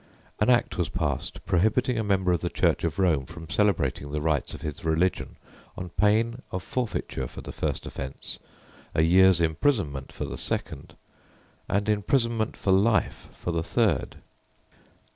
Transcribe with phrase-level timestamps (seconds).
[0.39, 4.19] An Act was passed prohibiting a member of the Church of Rome from celebrating the
[4.19, 5.35] rites of his religion
[5.77, 8.39] on pain of forfeiture for the first offence,
[8.95, 10.95] a year's imprisonment for the second,
[11.69, 14.15] and imprisonment for life for the third.